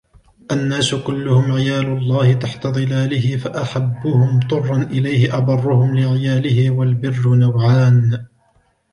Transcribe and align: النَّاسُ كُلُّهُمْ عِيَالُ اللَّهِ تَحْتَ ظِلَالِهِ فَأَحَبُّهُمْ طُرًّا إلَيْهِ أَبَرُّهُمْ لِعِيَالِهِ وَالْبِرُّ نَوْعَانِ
النَّاسُ 0.51 0.95
كُلُّهُمْ 0.95 1.51
عِيَالُ 1.51 1.85
اللَّهِ 1.87 2.33
تَحْتَ 2.33 2.67
ظِلَالِهِ 2.67 3.37
فَأَحَبُّهُمْ 3.37 4.39
طُرًّا 4.39 4.81
إلَيْهِ 4.83 5.37
أَبَرُّهُمْ 5.37 5.95
لِعِيَالِهِ 5.97 6.69
وَالْبِرُّ 6.71 7.29
نَوْعَانِ 7.35 8.27